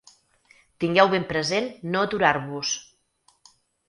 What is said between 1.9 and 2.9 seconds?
no aturar-vos.